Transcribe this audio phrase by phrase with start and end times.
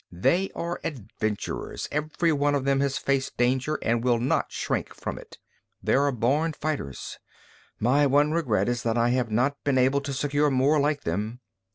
[0.11, 5.19] "They are adventurers, every one of whom has faced danger and will not shrink from
[5.19, 5.37] it.
[5.83, 7.19] They are born fighters.
[7.79, 11.41] My one regret is that I have not been able to secure more like them.